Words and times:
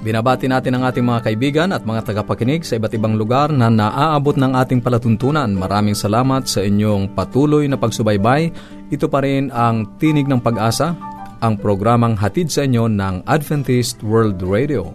Binabati 0.00 0.48
natin 0.48 0.80
ang 0.80 0.88
ating 0.88 1.04
mga 1.04 1.20
kaibigan 1.28 1.68
at 1.76 1.84
mga 1.84 2.08
tagapakinig 2.08 2.64
sa 2.64 2.80
iba't 2.80 2.96
ibang 2.96 3.20
lugar 3.20 3.52
na 3.52 3.68
naaabot 3.68 4.32
ng 4.32 4.56
ating 4.56 4.80
palatuntunan. 4.80 5.52
Maraming 5.52 5.92
salamat 5.92 6.48
sa 6.48 6.64
inyong 6.64 7.12
patuloy 7.12 7.68
na 7.68 7.76
pagsubaybay. 7.76 8.48
Ito 8.88 9.12
pa 9.12 9.20
rin 9.20 9.52
ang 9.52 10.00
Tinig 10.00 10.24
ng 10.24 10.40
Pag-asa, 10.40 10.96
ang 11.44 11.60
programang 11.60 12.16
hatid 12.16 12.48
sa 12.48 12.64
inyo 12.64 12.88
ng 12.88 13.28
Adventist 13.28 14.00
World 14.00 14.40
Radio. 14.40 14.88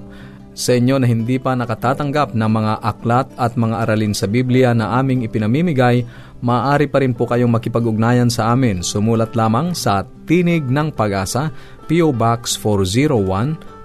Sa 0.57 0.73
inyo 0.73 0.97
na 0.97 1.05
hindi 1.05 1.37
pa 1.37 1.53
nakatatanggap 1.53 2.33
ng 2.33 2.49
mga 2.49 2.73
aklat 2.81 3.29
at 3.37 3.53
mga 3.53 3.85
aralin 3.85 4.17
sa 4.17 4.25
Biblia 4.25 4.73
na 4.73 4.97
aming 4.97 5.21
ipinamimigay, 5.21 6.01
maaari 6.41 6.89
pa 6.89 7.05
rin 7.05 7.13
po 7.13 7.29
kayong 7.29 7.53
makipag-ugnayan 7.53 8.33
sa 8.33 8.57
amin. 8.57 8.81
Sumulat 8.81 9.37
lamang 9.37 9.77
sa 9.77 10.01
Tinig 10.25 10.65
ng 10.65 10.89
Pag-asa, 10.97 11.53
P.O. 11.85 12.09
Box 12.09 12.57
401, 12.57 13.74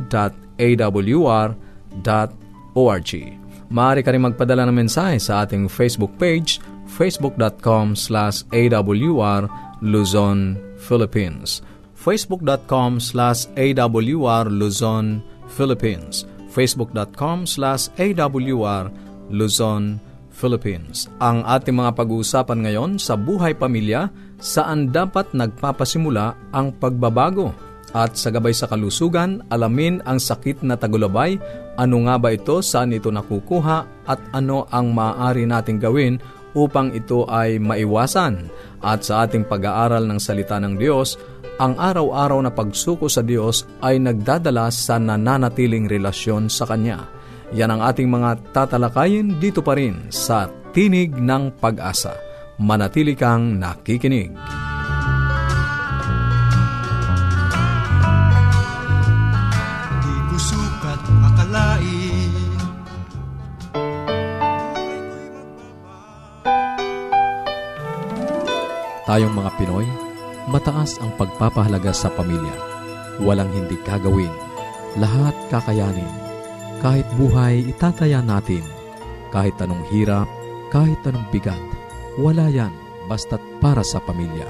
Maaari 3.73 4.05
ka 4.05 4.13
rin 4.13 4.21
magpadala 4.21 4.69
ng 4.69 4.75
mensahe 4.75 5.17
sa 5.17 5.41
ating 5.41 5.65
Facebook 5.71 6.13
page 6.19 6.59
facebook.com 6.93 7.97
slash 7.97 8.45
awr 8.53 9.49
Luzon, 9.81 10.61
Philippines. 10.77 11.65
facebook.com 11.97 13.01
slash 13.01 13.49
awr 13.57 14.45
Luzon, 14.47 15.25
Philippines. 15.49 16.29
facebook.com 16.53 17.49
slash 17.49 17.89
awr 17.97 18.93
Luzon, 19.33 19.97
Philippines. 20.29 21.09
Ang 21.17 21.41
ating 21.45 21.73
mga 21.73 21.97
pag-uusapan 21.97 22.59
ngayon 22.69 22.91
sa 23.01 23.17
buhay 23.17 23.57
pamilya, 23.57 24.13
saan 24.37 24.93
dapat 24.93 25.33
nagpapasimula 25.33 26.37
ang 26.53 26.73
pagbabago. 26.77 27.53
At 27.93 28.17
sa 28.17 28.33
gabay 28.33 28.57
sa 28.57 28.65
kalusugan, 28.65 29.45
alamin 29.53 30.01
ang 30.09 30.17
sakit 30.17 30.65
na 30.65 30.73
tagulabay, 30.73 31.37
ano 31.77 32.09
nga 32.09 32.17
ba 32.17 32.33
ito, 32.33 32.57
saan 32.65 32.89
ito 32.89 33.13
nakukuha, 33.13 34.09
at 34.09 34.19
ano 34.33 34.65
ang 34.73 34.89
maaari 34.97 35.45
nating 35.45 35.77
gawin 35.77 36.17
upang 36.57 36.93
ito 36.93 37.25
ay 37.29 37.57
maiwasan. 37.61 38.49
At 38.81 39.05
sa 39.05 39.25
ating 39.25 39.45
pag-aaral 39.45 40.05
ng 40.07 40.19
salita 40.21 40.57
ng 40.57 40.77
Diyos, 40.77 41.17
ang 41.61 41.77
araw-araw 41.77 42.39
na 42.41 42.51
pagsuko 42.51 43.05
sa 43.05 43.21
Diyos 43.21 43.65
ay 43.85 44.01
nagdadala 44.01 44.73
sa 44.73 44.97
nananatiling 44.97 45.85
relasyon 45.85 46.49
sa 46.49 46.65
Kanya. 46.65 47.05
Yan 47.53 47.77
ang 47.77 47.81
ating 47.85 48.09
mga 48.09 48.41
tatalakayin 48.49 49.37
dito 49.37 49.61
pa 49.61 49.77
rin 49.77 50.09
sa 50.09 50.49
Tinig 50.73 51.13
ng 51.13 51.61
Pag-asa. 51.61 52.17
Manatili 52.57 53.13
kang 53.13 53.61
nakikinig. 53.61 54.33
Tayong 69.03 69.35
mga 69.35 69.51
Pinoy, 69.59 69.83
mataas 70.47 70.95
ang 71.03 71.11
pagpapahalaga 71.19 71.91
sa 71.91 72.07
pamilya. 72.07 72.55
Walang 73.19 73.51
hindi 73.51 73.75
kagawin. 73.83 74.31
Lahat 74.95 75.35
kakayanin. 75.51 76.07
Kahit 76.79 77.03
buhay, 77.19 77.67
itataya 77.67 78.23
natin. 78.23 78.63
Kahit 79.27 79.59
anong 79.59 79.83
hirap, 79.91 80.23
kahit 80.71 81.03
anong 81.03 81.27
bigat. 81.35 81.59
Wala 82.15 82.47
yan, 82.47 82.71
basta't 83.11 83.43
para 83.59 83.83
sa 83.83 83.99
pamilya. 83.99 84.47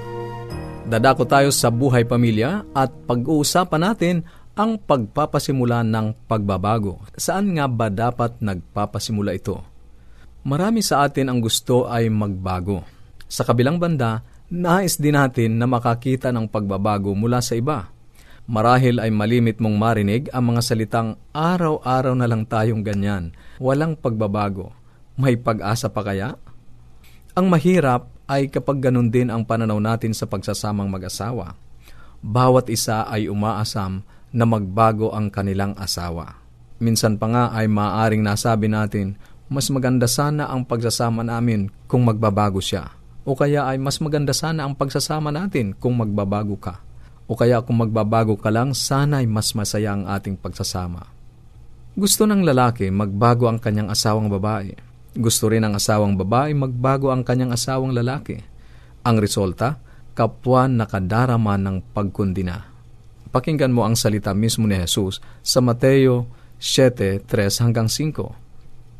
Dadako 0.86 1.26
tayo 1.26 1.50
sa 1.50 1.74
buhay 1.74 2.06
pamilya 2.06 2.62
at 2.78 2.94
pag-uusapan 3.10 3.82
natin 3.82 4.16
ang 4.54 4.78
pagpapasimula 4.78 5.82
ng 5.82 6.30
pagbabago. 6.30 7.02
Saan 7.18 7.58
nga 7.58 7.66
ba 7.66 7.90
dapat 7.90 8.38
nagpapasimula 8.38 9.34
ito? 9.34 9.58
Marami 10.46 10.78
sa 10.78 11.02
atin 11.02 11.26
ang 11.26 11.42
gusto 11.42 11.90
ay 11.90 12.06
magbago. 12.06 12.86
Sa 13.26 13.42
kabilang 13.42 13.82
banda, 13.82 14.22
nais 14.54 14.94
din 15.02 15.18
natin 15.18 15.58
na 15.58 15.66
makakita 15.66 16.30
ng 16.30 16.46
pagbabago 16.46 17.10
mula 17.10 17.42
sa 17.42 17.58
iba. 17.58 17.90
Marahil 18.46 19.02
ay 19.02 19.10
malimit 19.10 19.58
mong 19.58 19.74
marinig 19.74 20.22
ang 20.30 20.54
mga 20.54 20.62
salitang 20.62 21.18
araw-araw 21.34 22.14
na 22.14 22.28
lang 22.30 22.46
tayong 22.46 22.86
ganyan, 22.86 23.34
walang 23.58 23.98
pagbabago. 23.98 24.70
May 25.18 25.34
pag-asa 25.34 25.90
pa 25.90 26.06
kaya? 26.06 26.38
Ang 27.34 27.50
mahirap 27.50 28.06
ay 28.30 28.46
kapag 28.52 28.78
ganun 28.78 29.10
din 29.10 29.32
ang 29.32 29.42
pananaw 29.42 29.80
natin 29.82 30.14
sa 30.14 30.28
pagsasamang 30.30 30.86
mag-asawa. 30.86 31.58
Bawat 32.22 32.70
isa 32.70 33.08
ay 33.10 33.26
umaasam 33.26 34.06
na 34.30 34.44
magbago 34.46 35.10
ang 35.12 35.28
kanilang 35.34 35.74
asawa. 35.76 36.38
Minsan 36.78 37.16
pa 37.16 37.26
nga 37.30 37.44
ay 37.52 37.66
maaring 37.66 38.22
nasabi 38.22 38.68
natin, 38.68 39.16
mas 39.48 39.68
maganda 39.72 40.08
sana 40.08 40.48
ang 40.48 40.64
pagsasama 40.64 41.24
namin 41.24 41.72
kung 41.88 42.04
magbabago 42.04 42.60
siya. 42.60 43.03
O 43.24 43.32
kaya 43.32 43.64
ay 43.64 43.80
mas 43.80 44.04
maganda 44.04 44.36
sana 44.36 44.68
ang 44.68 44.76
pagsasama 44.76 45.32
natin 45.32 45.72
kung 45.72 45.96
magbabago 45.96 46.60
ka. 46.60 46.84
O 47.24 47.32
kaya 47.32 47.64
kung 47.64 47.80
magbabago 47.80 48.36
ka 48.36 48.52
lang, 48.52 48.76
sana 48.76 49.24
ay 49.24 49.26
mas 49.26 49.56
masaya 49.56 49.96
ang 49.96 50.04
ating 50.04 50.36
pagsasama. 50.36 51.08
Gusto 51.96 52.28
ng 52.28 52.44
lalaki 52.44 52.92
magbago 52.92 53.48
ang 53.48 53.56
kanyang 53.56 53.88
asawang 53.88 54.28
babae. 54.28 54.76
Gusto 55.16 55.48
rin 55.48 55.64
ng 55.64 55.72
asawang 55.78 56.20
babae 56.20 56.52
magbago 56.52 57.08
ang 57.08 57.24
kanyang 57.24 57.56
asawang 57.56 57.96
lalaki. 57.96 58.44
Ang 59.08 59.16
resulta, 59.22 59.80
kapwa 60.12 60.68
nakadarama 60.68 61.56
ng 61.56 61.96
pagkundina. 61.96 62.66
Pakinggan 63.32 63.72
mo 63.72 63.82
ang 63.88 63.98
salita 63.98 64.30
mismo 64.36 64.68
ni 64.68 64.78
Jesus 64.78 65.18
sa 65.42 65.64
Mateo 65.64 66.28
7:3 66.60 67.24
hanggang 67.58 67.88
5. 67.90 68.43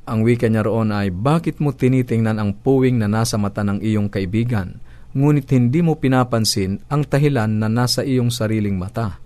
Ang 0.04 0.20
wika 0.20 0.52
niya 0.52 0.68
roon 0.68 0.92
ay, 0.92 1.08
Bakit 1.08 1.64
mo 1.64 1.72
tinitingnan 1.72 2.36
ang 2.36 2.52
puwing 2.52 3.00
na 3.00 3.08
nasa 3.08 3.40
mata 3.40 3.64
ng 3.64 3.80
iyong 3.80 4.12
kaibigan, 4.12 4.76
ngunit 5.16 5.48
hindi 5.48 5.80
mo 5.80 5.96
pinapansin 5.96 6.84
ang 6.92 7.08
tahilan 7.08 7.48
na 7.48 7.72
nasa 7.72 8.04
iyong 8.04 8.28
sariling 8.28 8.76
mata? 8.76 9.16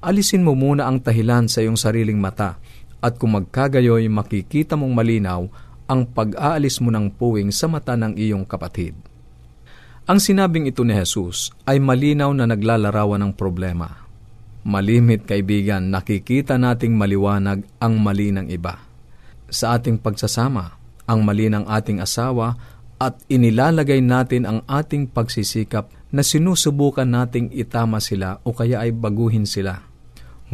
Alisin 0.00 0.40
mo 0.40 0.56
muna 0.56 0.88
ang 0.88 1.04
tahilan 1.04 1.52
sa 1.52 1.60
iyong 1.60 1.76
sariling 1.76 2.16
mata, 2.16 2.56
at 3.04 3.20
kung 3.20 3.36
magkagayoy 3.36 4.08
makikita 4.08 4.72
mong 4.72 4.96
malinaw 4.96 5.44
ang 5.84 6.08
pag-aalis 6.08 6.80
mo 6.80 6.88
ng 6.88 7.12
puwing 7.12 7.52
sa 7.52 7.68
mata 7.68 7.92
ng 7.92 8.16
iyong 8.16 8.48
kapatid. 8.48 8.96
Ang 10.08 10.16
sinabing 10.16 10.64
ito 10.64 10.80
ni 10.80 10.96
Jesus 10.96 11.52
ay 11.68 11.76
malinaw 11.76 12.32
na 12.32 12.48
naglalarawan 12.48 13.20
ng 13.20 13.32
problema. 13.36 14.08
Malimit 14.64 15.28
kaibigan, 15.28 15.92
nakikita 15.92 16.56
nating 16.56 16.96
maliwanag 16.96 17.68
ang 17.76 18.00
mali 18.00 18.32
ng 18.32 18.48
iba. 18.48 18.89
Sa 19.50 19.74
ating 19.74 19.98
pagsasama, 19.98 20.78
ang 21.10 21.26
mali 21.26 21.50
ng 21.50 21.66
ating 21.66 21.98
asawa 21.98 22.54
at 23.02 23.18
inilalagay 23.26 23.98
natin 23.98 24.46
ang 24.46 24.62
ating 24.70 25.10
pagsisikap 25.10 25.90
na 26.14 26.22
sinusubukan 26.22 27.06
nating 27.06 27.50
itama 27.50 27.98
sila 27.98 28.38
o 28.46 28.54
kaya 28.54 28.86
ay 28.86 28.94
baguhin 28.94 29.42
sila. 29.42 29.82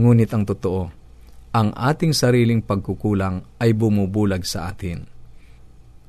Ngunit 0.00 0.32
ang 0.32 0.48
totoo, 0.48 0.88
ang 1.52 1.72
ating 1.76 2.16
sariling 2.16 2.64
pagkukulang 2.64 3.44
ay 3.60 3.76
bumubulag 3.76 4.44
sa 4.48 4.72
atin. 4.72 5.04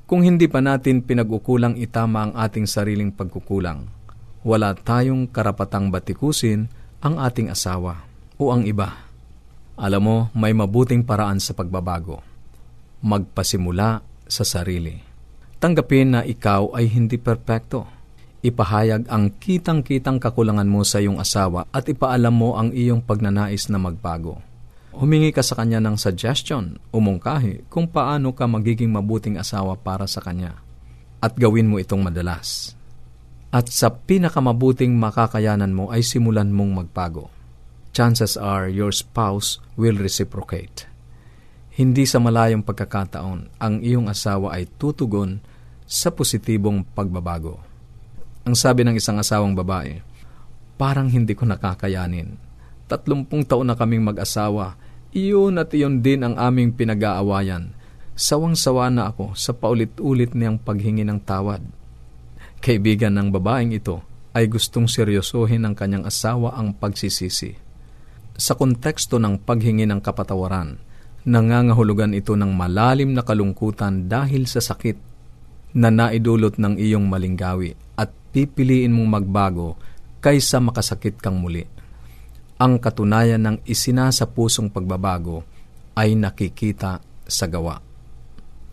Kung 0.07 0.23
hindi 0.23 0.47
pa 0.47 0.63
natin 0.63 1.03
pinag-ukulang 1.03 1.75
itama 1.75 2.27
ang 2.27 2.33
ating 2.39 2.63
sariling 2.63 3.11
pagkukulang, 3.11 3.91
wala 4.47 4.71
tayong 4.71 5.27
karapatang 5.27 5.91
batikusin 5.91 6.71
ang 7.03 7.19
ating 7.19 7.51
asawa 7.51 8.07
o 8.39 8.55
ang 8.55 8.63
iba. 8.63 8.95
Alam 9.75 10.01
mo, 10.03 10.17
may 10.31 10.55
mabuting 10.55 11.03
paraan 11.03 11.43
sa 11.43 11.51
pagbabago. 11.51 12.36
Magpasimula 13.03 14.01
sa 14.25 14.43
sarili. 14.47 14.97
Tanggapin 15.57 16.17
na 16.17 16.21
ikaw 16.21 16.73
ay 16.77 16.89
hindi 16.89 17.17
perpekto. 17.17 17.85
Ipahayag 18.45 19.09
ang 19.09 19.33
kitang-kitang 19.37 20.21
kakulangan 20.21 20.69
mo 20.69 20.85
sa 20.85 21.01
iyong 21.01 21.17
asawa 21.17 21.65
at 21.73 21.89
ipaalam 21.89 22.33
mo 22.33 22.53
ang 22.53 22.69
iyong 22.69 23.01
pagnanais 23.01 23.65
na 23.67 23.81
magbago 23.81 24.39
Humingi 24.97 25.29
ka 25.29 25.45
sa 25.45 25.53
kanya 25.53 25.77
ng 25.77 25.93
suggestion 25.93 26.81
o 26.89 26.97
mungkahi 26.97 27.69
kung 27.69 27.85
paano 27.85 28.33
ka 28.33 28.49
magiging 28.49 28.89
mabuting 28.89 29.37
asawa 29.37 29.77
para 29.77 30.09
sa 30.09 30.25
kanya. 30.25 30.57
At 31.21 31.37
gawin 31.37 31.69
mo 31.69 31.77
itong 31.77 32.01
madalas. 32.01 32.73
At 33.53 33.69
sa 33.69 33.93
pinakamabuting 33.93 34.97
makakayanan 34.97 35.69
mo 35.69 35.93
ay 35.93 36.01
simulan 36.01 36.49
mong 36.49 36.81
magbago. 36.81 37.29
Chances 37.93 38.33
are 38.41 38.65
your 38.73 38.89
spouse 38.89 39.61
will 39.77 40.01
reciprocate. 40.01 40.89
Hindi 41.77 42.09
sa 42.09 42.17
malayong 42.17 42.65
pagkakataon 42.65 43.61
ang 43.61 43.75
iyong 43.85 44.09
asawa 44.09 44.57
ay 44.57 44.65
tutugon 44.65 45.37
sa 45.85 46.09
positibong 46.09 46.81
pagbabago. 46.81 47.61
Ang 48.49 48.57
sabi 48.57 48.81
ng 48.81 48.97
isang 48.97 49.21
asawang 49.21 49.53
babae, 49.53 50.01
parang 50.73 51.05
hindi 51.05 51.37
ko 51.37 51.45
nakakayanin. 51.45 52.33
Tatlumpung 52.89 53.45
taon 53.45 53.69
na 53.69 53.77
kaming 53.77 54.01
mag-asawa 54.01 54.73
iyon 55.13 55.61
at 55.61 55.69
iyon 55.69 56.01
din 56.01 56.25
ang 56.25 56.33
aming 56.41 56.73
pinag-aawayan. 56.73 57.77
Sawang-sawa 58.17 58.89
na 58.89 59.13
ako 59.13 59.37
sa 59.37 59.53
paulit-ulit 59.53 60.33
niyang 60.33 60.57
paghingi 60.57 61.05
ng 61.05 61.21
tawad. 61.21 61.61
Kaibigan 62.57 63.13
ng 63.13 63.29
babaeng 63.29 63.77
ito 63.77 64.01
ay 64.33 64.49
gustong 64.49 64.89
seryosohin 64.89 65.61
ng 65.61 65.77
kanyang 65.77 66.09
asawa 66.09 66.57
ang 66.57 66.73
pagsisisi. 66.73 67.53
Sa 68.33 68.57
konteksto 68.57 69.21
ng 69.21 69.45
paghingi 69.45 69.85
ng 69.85 70.01
kapatawaran, 70.01 70.86
nangangahulugan 71.27 72.15
ito 72.15 72.39
ng 72.39 72.55
malalim 72.55 73.11
na 73.11 73.21
kalungkutan 73.21 74.07
dahil 74.07 74.47
sa 74.47 74.63
sakit 74.63 74.95
na 75.75 75.91
naidulot 75.91 76.55
ng 76.55 76.79
iyong 76.79 77.05
malinggawi 77.11 77.75
at 77.99 78.09
pipiliin 78.31 78.95
mong 78.95 79.09
magbago 79.19 79.75
kaysa 80.23 80.63
makasakit 80.63 81.19
kang 81.19 81.37
muli 81.43 81.67
ang 82.57 82.81
katunayan 82.81 83.41
ng 83.41 83.57
isinasa 83.69 84.25
pusong 84.25 84.73
pagbabago 84.73 85.45
ay 85.93 86.17
nakikita 86.17 86.97
sa 87.25 87.45
gawa. 87.45 87.77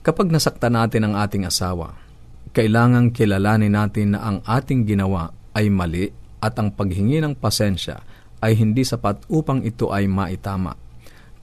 Kapag 0.00 0.32
nasakta 0.32 0.72
natin 0.72 1.08
ang 1.08 1.14
ating 1.20 1.44
asawa, 1.44 1.92
kailangang 2.56 3.12
kilalanin 3.12 3.76
natin 3.76 4.16
na 4.16 4.24
ang 4.24 4.38
ating 4.44 4.88
ginawa 4.88 5.32
ay 5.52 5.68
mali 5.68 6.08
at 6.40 6.56
ang 6.56 6.72
paghingi 6.72 7.20
ng 7.20 7.36
pasensya 7.36 8.00
ay 8.40 8.56
hindi 8.56 8.84
sapat 8.84 9.24
upang 9.28 9.64
ito 9.64 9.92
ay 9.92 10.08
maitama. 10.08 10.76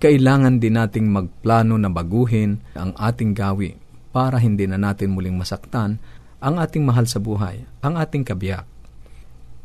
Kailangan 0.01 0.57
din 0.57 0.81
nating 0.81 1.05
magplano 1.05 1.77
na 1.77 1.87
baguhin 1.93 2.57
ang 2.73 2.97
ating 2.97 3.37
gawi 3.37 3.77
para 4.09 4.41
hindi 4.41 4.65
na 4.65 4.81
natin 4.81 5.13
muling 5.13 5.37
masaktan 5.37 6.01
ang 6.41 6.57
ating 6.57 6.81
mahal 6.81 7.05
sa 7.05 7.21
buhay, 7.21 7.61
ang 7.85 8.01
ating 8.01 8.25
kabiyak. 8.25 8.65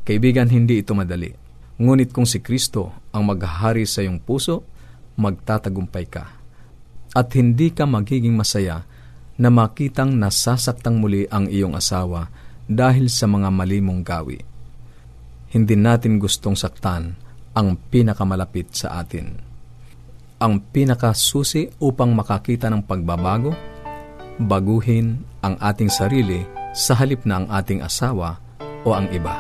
Kaibigan, 0.05 0.53
hindi 0.53 0.85
ito 0.85 0.93
madali 0.93 1.47
Ngunit 1.77 2.09
kung 2.17 2.25
si 2.25 2.41
Kristo 2.41 3.05
ang 3.12 3.29
maghahari 3.29 3.85
sa 3.85 4.00
iyong 4.00 4.17
puso, 4.17 4.65
magtatagumpay 5.21 6.06
ka. 6.09 6.25
At 7.12 7.37
hindi 7.37 7.73
ka 7.73 7.85
magiging 7.85 8.33
masaya 8.33 8.88
na 9.37 9.53
makitang 9.53 10.17
nasasaktang 10.17 10.97
muli 10.97 11.29
ang 11.29 11.53
iyong 11.53 11.77
asawa 11.77 12.33
dahil 12.65 13.12
sa 13.12 13.29
mga 13.29 13.53
mali 13.53 13.85
mong 13.85 14.00
gawi. 14.00 14.41
Hindi 15.53 15.77
natin 15.77 16.17
gustong 16.17 16.56
saktan 16.56 17.12
ang 17.53 17.77
pinakamalapit 17.93 18.73
sa 18.73 19.00
atin. 19.05 19.46
Ang 20.37 20.61
pinakasusi 20.61 21.73
upang 21.81 22.12
makakita 22.12 22.69
ng 22.69 22.85
pagbabago, 22.85 23.56
baguhin 24.37 25.25
ang 25.41 25.56
ating 25.56 25.88
sarili 25.88 26.44
sa 26.77 26.93
halip 26.93 27.25
na 27.25 27.41
ang 27.41 27.49
ating 27.49 27.81
asawa 27.81 28.37
o 28.85 28.93
ang 28.93 29.09
iba. 29.09 29.33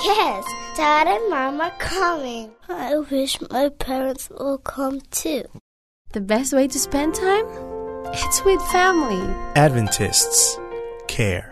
Yes, 0.00 0.44
Dad 0.80 1.12
and 1.12 1.28
Mom 1.28 1.60
are 1.60 1.76
coming. 1.76 2.56
I 2.72 2.96
wish 3.04 3.36
my 3.52 3.68
parents 3.68 4.32
will 4.32 4.56
come 4.56 5.04
too. 5.12 5.44
The 6.16 6.24
best 6.24 6.56
way 6.56 6.72
to 6.72 6.78
spend 6.80 7.12
time? 7.12 7.44
It's 8.16 8.40
with 8.48 8.64
family. 8.72 9.20
Adventists 9.60 10.56
care. 11.04 11.51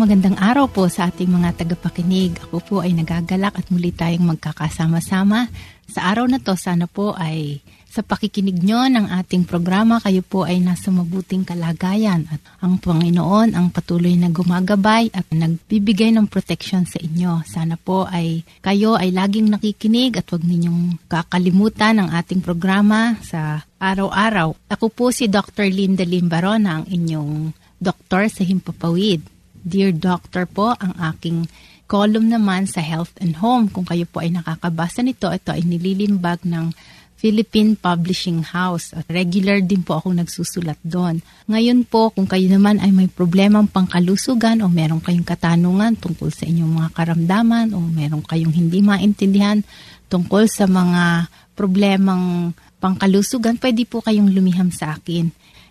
Magandang 0.00 0.40
araw 0.40 0.64
po 0.72 0.88
sa 0.88 1.12
ating 1.12 1.28
mga 1.28 1.60
tagapakinig. 1.60 2.32
Ako 2.48 2.64
po 2.64 2.76
ay 2.80 2.96
nagagalak 2.96 3.52
at 3.52 3.68
muli 3.68 3.92
tayong 3.92 4.32
magkakasama-sama. 4.32 5.52
Sa 5.92 6.08
araw 6.08 6.24
na 6.24 6.40
to, 6.40 6.56
sana 6.56 6.88
po 6.88 7.12
ay 7.12 7.60
sa 7.84 8.00
pakikinig 8.00 8.64
nyo 8.64 8.88
ng 8.88 9.12
ating 9.12 9.44
programa, 9.44 10.00
kayo 10.00 10.24
po 10.24 10.48
ay 10.48 10.56
nasa 10.64 10.88
mabuting 10.88 11.44
kalagayan 11.44 12.24
at 12.32 12.40
ang 12.64 12.80
Panginoon 12.80 13.52
ang 13.52 13.68
patuloy 13.68 14.16
na 14.16 14.32
gumagabay 14.32 15.12
at 15.12 15.28
nagbibigay 15.28 16.16
ng 16.16 16.32
protection 16.32 16.88
sa 16.88 16.96
inyo. 16.96 17.44
Sana 17.44 17.76
po 17.76 18.08
ay 18.08 18.40
kayo 18.64 18.96
ay 18.96 19.12
laging 19.12 19.52
nakikinig 19.52 20.16
at 20.16 20.24
huwag 20.32 20.48
ninyong 20.48 20.96
kakalimutan 21.12 22.00
ang 22.00 22.08
ating 22.16 22.40
programa 22.40 23.20
sa 23.20 23.68
araw-araw. 23.76 24.56
Ako 24.72 24.88
po 24.88 25.12
si 25.12 25.28
Dr. 25.28 25.68
Linda 25.68 26.08
Limbaron, 26.08 26.64
ang 26.64 26.88
inyong 26.88 27.52
doktor 27.76 28.32
sa 28.32 28.48
Himpapawid. 28.48 29.39
Dear 29.60 29.92
Doctor 29.92 30.48
po, 30.48 30.72
ang 30.76 30.96
aking 30.96 31.48
column 31.90 32.30
naman 32.30 32.70
sa 32.70 32.80
Health 32.80 33.12
and 33.20 33.42
Home. 33.42 33.68
Kung 33.68 33.84
kayo 33.84 34.06
po 34.06 34.24
ay 34.24 34.32
nakakabasa 34.32 35.02
nito, 35.04 35.28
ito 35.28 35.50
ay 35.50 35.66
nililimbag 35.66 36.46
ng 36.46 36.72
Philippine 37.20 37.76
Publishing 37.76 38.40
House. 38.40 38.96
At 38.96 39.04
regular 39.12 39.60
din 39.60 39.84
po 39.84 40.00
akong 40.00 40.16
nagsusulat 40.16 40.80
doon. 40.80 41.20
Ngayon 41.52 41.84
po, 41.84 42.08
kung 42.08 42.24
kayo 42.24 42.48
naman 42.48 42.80
ay 42.80 42.88
may 42.88 43.12
problemang 43.12 43.68
pangkalusugan 43.68 44.64
o 44.64 44.72
meron 44.72 45.04
kayong 45.04 45.28
katanungan 45.28 46.00
tungkol 46.00 46.32
sa 46.32 46.48
inyong 46.48 46.80
mga 46.80 46.90
karamdaman 46.96 47.76
o 47.76 47.84
meron 47.84 48.24
kayong 48.24 48.56
hindi 48.56 48.80
maintindihan 48.80 49.60
tungkol 50.08 50.48
sa 50.48 50.64
mga 50.64 51.28
problemang 51.52 52.56
pangkalusugan, 52.80 53.60
pwede 53.60 53.84
po 53.84 54.00
kayong 54.00 54.32
lumiham 54.32 54.72
sa 54.72 54.96
akin. 54.96 55.28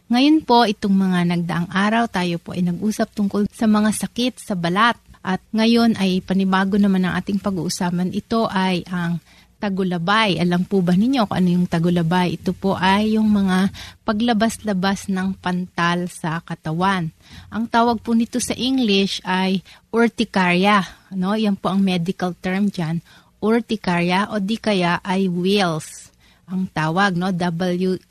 Ngayon 0.10 0.42
po, 0.42 0.66
itong 0.66 0.98
mga 0.98 1.20
nagdaang 1.38 1.70
araw, 1.70 2.10
tayo 2.10 2.42
po 2.42 2.58
ay 2.58 2.66
nag-usap 2.66 3.14
tungkol 3.14 3.46
sa 3.54 3.70
mga 3.70 3.94
sakit 3.94 4.42
sa 4.42 4.58
balat. 4.58 4.98
At 5.22 5.38
ngayon 5.54 6.02
ay 6.02 6.26
panibago 6.26 6.82
naman 6.82 7.06
ang 7.06 7.14
ating 7.14 7.38
pag-uusapan. 7.38 8.10
Ito 8.10 8.50
ay 8.50 8.90
ang 8.90 9.22
tagulabay. 9.62 10.42
Alam 10.42 10.66
po 10.66 10.82
ba 10.82 10.98
ninyo 10.98 11.30
kung 11.30 11.38
ano 11.38 11.50
yung 11.62 11.68
tagulabay? 11.70 12.42
Ito 12.42 12.58
po 12.58 12.74
ay 12.74 13.22
yung 13.22 13.30
mga 13.30 13.70
paglabas-labas 14.02 15.14
ng 15.14 15.38
pantal 15.38 16.10
sa 16.10 16.42
katawan. 16.42 17.14
Ang 17.54 17.70
tawag 17.70 18.02
po 18.02 18.18
nito 18.18 18.42
sa 18.42 18.58
English 18.58 19.22
ay 19.22 19.62
urticaria. 19.94 20.90
No? 21.14 21.38
Yan 21.38 21.54
po 21.54 21.70
ang 21.70 21.86
medical 21.86 22.34
term 22.34 22.74
dyan. 22.74 23.06
Urticaria 23.38 24.26
o 24.34 24.42
di 24.42 24.58
kaya 24.58 24.98
ay 25.06 25.30
wheals 25.30 26.09
ang 26.50 26.66
tawag, 26.74 27.14
no? 27.16 27.30
W-H-E-A-L-S 27.32 28.04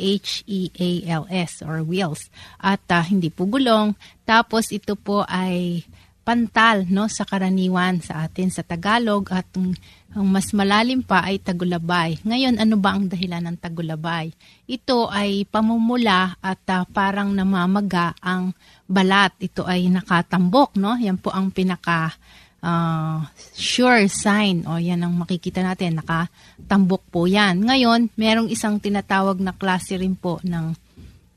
or 1.67 1.83
wheals. 1.83 2.31
At 2.63 2.87
uh, 2.89 3.03
hindi 3.03 3.29
po 3.29 3.45
gulong. 3.51 3.99
Tapos 4.23 4.71
ito 4.71 4.95
po 4.95 5.27
ay 5.27 5.83
pantal 6.29 6.85
no 6.93 7.09
sa 7.09 7.25
karaniwan 7.25 8.05
sa 8.05 8.29
atin 8.29 8.53
sa 8.53 8.61
Tagalog 8.61 9.33
at 9.33 9.49
ang, 9.57 9.73
ang 10.13 10.29
mas 10.29 10.53
malalim 10.53 11.01
pa 11.01 11.25
ay 11.25 11.41
tagulabay. 11.41 12.21
Ngayon 12.21 12.61
ano 12.61 12.77
ba 12.77 12.93
ang 12.93 13.09
dahilan 13.09 13.49
ng 13.49 13.57
tagulabay? 13.57 14.29
Ito 14.69 15.09
ay 15.09 15.49
pamumula 15.49 16.37
at 16.45 16.61
uh, 16.69 16.85
parang 16.85 17.33
namamaga 17.33 18.13
ang 18.21 18.53
balat. 18.85 19.41
Ito 19.41 19.65
ay 19.65 19.89
nakatambok 19.89 20.77
no. 20.77 21.01
Yan 21.01 21.17
po 21.17 21.33
ang 21.33 21.49
pinaka 21.49 22.13
uh, 22.63 23.25
sure 23.55 24.07
sign 24.11 24.67
o 24.67 24.79
yan 24.79 25.03
ang 25.03 25.15
makikita 25.15 25.63
natin 25.63 25.99
nakatambok 25.99 27.03
po 27.11 27.27
yan. 27.27 27.63
Ngayon, 27.63 28.15
merong 28.15 28.49
isang 28.51 28.79
tinatawag 28.79 29.39
na 29.43 29.55
klase 29.55 29.99
rin 29.99 30.15
po 30.15 30.43
ng 30.43 30.75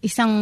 isang 0.01 0.33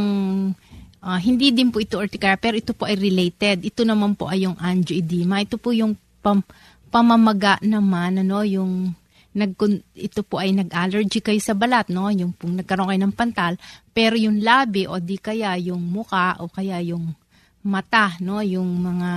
Uh, 1.00 1.16
hindi 1.16 1.56
din 1.56 1.72
po 1.72 1.80
ito 1.80 1.96
urticaria, 1.96 2.36
pero 2.36 2.60
ito 2.60 2.76
po 2.76 2.84
ay 2.84 3.00
related. 3.00 3.64
Ito 3.64 3.88
naman 3.88 4.20
po 4.20 4.28
ay 4.28 4.44
yung 4.44 4.60
angioedema. 4.60 5.40
Ito 5.40 5.56
po 5.56 5.72
yung 5.72 5.96
pam, 6.20 6.44
pamamaga 6.92 7.56
naman, 7.64 8.20
ano, 8.20 8.44
yung 8.44 8.92
nag, 9.32 9.56
ito 9.96 10.22
po 10.28 10.44
ay 10.44 10.52
nag-allergy 10.52 11.24
kayo 11.24 11.40
sa 11.40 11.56
balat, 11.56 11.88
no? 11.88 12.12
Yung 12.12 12.36
pong 12.36 12.60
nagkaroon 12.60 12.92
kayo 12.92 13.02
ng 13.08 13.16
pantal. 13.16 13.56
Pero 13.96 14.20
yung 14.20 14.44
labi 14.44 14.92
o 14.92 15.00
di 15.00 15.16
kaya 15.16 15.56
yung 15.56 15.80
muka 15.80 16.36
o 16.44 16.52
kaya 16.52 16.84
yung 16.84 17.16
mata, 17.64 18.20
no? 18.20 18.44
Yung 18.44 18.68
mga, 18.68 19.12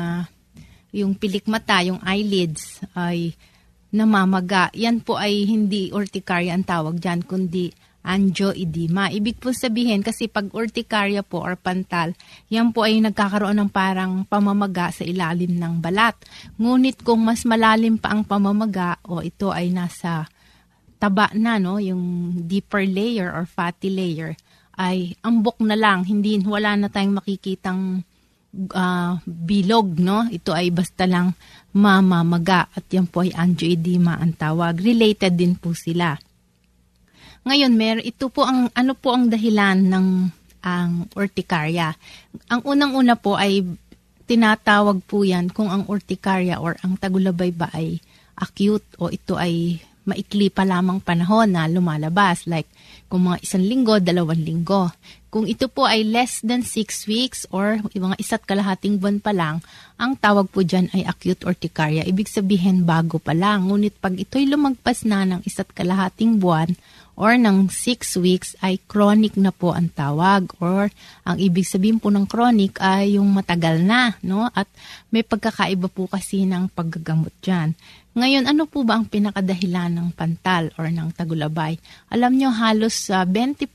yung 0.93 1.17
pilik 1.17 1.49
mata, 1.49 1.81
yung 1.81 1.99
eyelids 2.05 2.85
ay 2.93 3.33
namamaga. 3.93 4.69
Yan 4.77 5.01
po 5.01 5.17
ay 5.17 5.45
hindi 5.49 5.89
urticaria 5.93 6.53
ang 6.53 6.65
tawag 6.65 7.01
dyan, 7.01 7.25
kundi 7.25 7.73
angioedema. 8.03 9.09
Ibig 9.09 9.39
po 9.39 9.55
sabihin 9.55 10.03
kasi 10.03 10.27
pag 10.27 10.51
urticaria 10.51 11.23
po 11.23 11.41
or 11.41 11.55
pantal, 11.55 12.13
yan 12.51 12.75
po 12.75 12.85
ay 12.85 12.99
nagkakaroon 12.99 13.63
ng 13.63 13.71
parang 13.71 14.27
pamamaga 14.27 14.91
sa 14.91 15.07
ilalim 15.07 15.55
ng 15.55 15.79
balat. 15.79 16.19
Ngunit 16.59 17.07
kung 17.07 17.23
mas 17.23 17.47
malalim 17.47 17.97
pa 17.97 18.13
ang 18.13 18.27
pamamaga 18.27 18.99
o 19.07 19.23
ito 19.23 19.55
ay 19.55 19.71
nasa 19.71 20.27
taba 20.99 21.31
na, 21.35 21.59
no, 21.59 21.83
yung 21.83 22.35
deeper 22.47 22.87
layer 22.87 23.31
or 23.31 23.43
fatty 23.47 23.91
layer, 23.91 24.39
ay 24.79 25.19
ambok 25.23 25.59
na 25.63 25.75
lang, 25.75 26.07
hindi 26.07 26.39
wala 26.43 26.79
na 26.79 26.87
tayong 26.87 27.19
makikitang 27.19 28.07
uh, 28.53 29.19
bilog, 29.25 29.97
no? 29.99 30.29
Ito 30.29 30.53
ay 30.53 30.71
basta 30.71 31.09
lang 31.09 31.33
mamamaga 31.73 32.69
at 32.73 32.85
yan 32.93 33.09
po 33.09 33.25
ay 33.25 33.33
angioedema 33.33 34.21
ang 34.21 34.37
tawag. 34.37 34.79
Related 34.81 35.35
din 35.37 35.57
po 35.57 35.73
sila. 35.73 36.17
Ngayon, 37.43 37.73
mer 37.75 37.99
ito 38.05 38.31
po 38.31 38.47
ang 38.47 38.71
ano 38.71 38.93
po 38.95 39.17
ang 39.17 39.27
dahilan 39.27 39.79
ng 39.83 40.07
ang 40.63 41.11
urticaria. 41.19 41.91
Ang 42.47 42.63
unang-una 42.63 43.19
po 43.19 43.35
ay 43.35 43.67
tinatawag 44.31 45.03
po 45.03 45.27
yan 45.27 45.51
kung 45.51 45.67
ang 45.67 45.83
urticaria 45.91 46.63
or 46.63 46.79
ang 46.87 46.95
tagulabay 46.95 47.51
ba 47.51 47.67
ay 47.75 47.99
acute 48.39 48.87
o 49.03 49.11
ito 49.11 49.35
ay 49.35 49.83
maikli 50.07 50.51
pa 50.51 50.63
lamang 50.63 51.03
panahon 51.03 51.55
na 51.55 51.67
lumalabas 51.67 52.47
like 52.47 52.71
kung 53.11 53.27
mga 53.29 53.43
isang 53.43 53.65
linggo, 53.67 53.99
dalawang 53.99 54.41
linggo. 54.41 54.89
Kung 55.33 55.49
ito 55.49 55.65
po 55.73 55.89
ay 55.89 56.05
less 56.05 56.45
than 56.45 56.61
6 56.61 57.09
weeks 57.09 57.49
or 57.49 57.81
mga 57.89 58.21
isa't 58.21 58.45
kalahating 58.45 59.01
buwan 59.01 59.17
pa 59.17 59.33
lang, 59.33 59.65
ang 60.03 60.19
tawag 60.19 60.51
po 60.51 60.67
dyan 60.67 60.91
ay 60.91 61.07
acute 61.07 61.47
urticaria. 61.47 62.03
Ibig 62.03 62.27
sabihin 62.27 62.83
bago 62.83 63.23
pa 63.23 63.31
lang. 63.31 63.71
Ngunit 63.71 64.03
pag 64.03 64.19
ito'y 64.19 64.51
lumagpas 64.51 65.07
na 65.07 65.23
ng 65.23 65.47
isa't 65.47 65.71
kalahating 65.71 66.43
buwan 66.43 66.75
or 67.15 67.39
ng 67.39 67.71
6 67.71 68.19
weeks 68.19 68.59
ay 68.65 68.83
chronic 68.91 69.39
na 69.39 69.55
po 69.55 69.71
ang 69.71 69.93
tawag 69.95 70.51
or 70.59 70.91
ang 71.23 71.37
ibig 71.39 71.63
sabihin 71.63 72.03
po 72.03 72.11
ng 72.11 72.27
chronic 72.27 72.83
ay 72.83 73.15
yung 73.21 73.31
matagal 73.31 73.79
na 73.85 74.17
no 74.27 74.49
at 74.51 74.67
may 75.13 75.23
pagkakaiba 75.23 75.87
po 75.93 76.11
kasi 76.11 76.49
ng 76.49 76.73
paggagamot 76.73 77.31
diyan. 77.45 77.77
Ngayon 78.13 78.45
ano 78.45 78.69
po 78.69 78.85
ba 78.85 79.01
ang 79.01 79.09
pinakadahilan 79.09 79.93
ng 79.93 80.09
pantal 80.13 80.69
or 80.77 80.91
ng 80.93 81.17
tagulabay? 81.17 81.81
Alam 82.13 82.37
nyo 82.37 82.53
halos 82.53 83.09
uh, 83.09 83.25
20% 83.25 83.71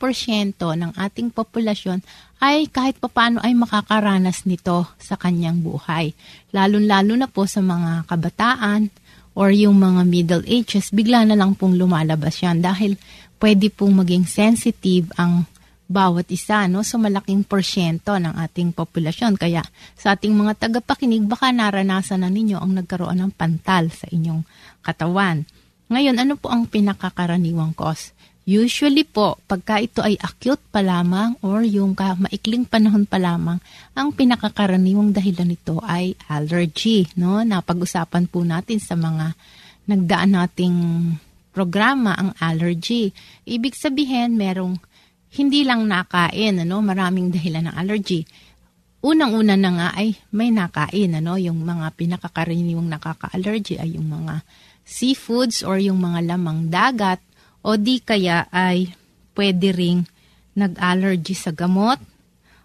ng 0.57 0.91
ating 0.93 1.33
populasyon 1.33 2.05
ay 2.37 2.69
kahit 2.69 3.01
papano 3.01 3.41
ay 3.41 3.57
makakaranas 3.57 4.45
nito 4.45 4.85
sa 5.01 5.17
kanyang 5.17 5.61
buhay. 5.61 6.13
Lalo-lalo 6.53 7.17
na 7.17 7.25
po 7.25 7.49
sa 7.49 7.65
mga 7.65 8.05
kabataan 8.05 8.93
or 9.37 9.53
yung 9.53 9.77
mga 9.77 10.01
middle 10.05 10.45
ages, 10.45 10.89
bigla 10.93 11.25
na 11.25 11.37
lang 11.37 11.53
pong 11.53 11.77
lumalabas 11.77 12.41
yan 12.41 12.61
dahil 12.61 12.97
pwede 13.37 13.69
pong 13.69 14.01
maging 14.01 14.25
sensitive 14.25 15.09
ang 15.17 15.45
bawat 15.87 16.27
isa 16.27 16.67
no 16.67 16.83
sa 16.83 16.99
so, 16.99 17.01
malaking 17.01 17.47
porsyento 17.47 18.19
ng 18.19 18.35
ating 18.43 18.75
populasyon. 18.75 19.39
Kaya 19.39 19.63
sa 19.95 20.13
ating 20.17 20.35
mga 20.35 20.67
tagapakinig, 20.67 21.23
baka 21.25 21.49
naranasan 21.55 22.27
na 22.27 22.29
ninyo 22.29 22.59
ang 22.59 22.75
nagkaroon 22.75 23.23
ng 23.23 23.31
pantal 23.33 23.87
sa 23.89 24.05
inyong 24.11 24.43
katawan. 24.83 25.47
Ngayon, 25.87 26.19
ano 26.19 26.35
po 26.35 26.51
ang 26.51 26.67
pinakakaraniwang 26.67 27.71
cause? 27.71 28.11
Usually 28.47 29.03
po, 29.03 29.35
pagka 29.43 29.83
ito 29.83 29.99
ay 29.99 30.15
acute 30.23 30.63
pa 30.71 30.79
lamang 30.79 31.35
or 31.43 31.67
yung 31.67 31.91
ka 31.91 32.15
maikling 32.15 32.63
panahon 32.63 33.03
pa 33.03 33.19
lamang, 33.19 33.59
ang 33.91 34.15
pinakakaraniwang 34.15 35.11
dahilan 35.11 35.51
nito 35.51 35.83
ay 35.83 36.15
allergy. 36.31 37.11
No? 37.19 37.43
Napag-usapan 37.43 38.31
po 38.31 38.47
natin 38.47 38.79
sa 38.79 38.95
mga 38.95 39.35
nagdaan 39.91 40.31
nating 40.39 40.77
programa 41.51 42.15
ang 42.15 42.31
allergy. 42.39 43.11
Ibig 43.43 43.75
sabihin, 43.75 44.39
merong 44.39 44.79
hindi 45.35 45.67
lang 45.67 45.83
nakain, 45.83 46.63
ano, 46.63 46.79
maraming 46.79 47.35
dahilan 47.35 47.67
ng 47.67 47.75
allergy. 47.75 48.23
Unang-una 49.03 49.59
na 49.59 49.71
nga 49.75 49.87
ay 49.91 50.15
may 50.31 50.55
nakain, 50.55 51.19
ano, 51.19 51.35
yung 51.35 51.67
mga 51.67 51.91
pinakakaraniwang 51.99 52.87
nakaka-allergy 52.87 53.75
ay 53.75 53.99
yung 53.99 54.07
mga 54.07 54.47
seafoods 54.87 55.67
or 55.67 55.83
yung 55.83 55.99
mga 55.99 56.23
lamang 56.31 56.71
dagat 56.71 57.19
o 57.67 57.75
di 57.75 57.99
kaya 57.99 58.47
ay 58.47 58.95
pwede 59.35 59.75
ring 59.75 60.07
nag-allergy 60.55 61.35
sa 61.35 61.51
gamot 61.51 61.99